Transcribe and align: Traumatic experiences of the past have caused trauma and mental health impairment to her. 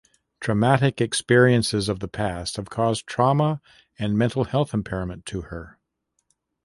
Traumatic 0.39 0.99
experiences 0.99 1.87
of 1.87 1.99
the 1.99 2.07
past 2.07 2.55
have 2.57 2.71
caused 2.71 3.05
trauma 3.05 3.61
and 3.99 4.17
mental 4.17 4.45
health 4.45 4.73
impairment 4.73 5.27
to 5.27 5.41
her. 5.41 5.77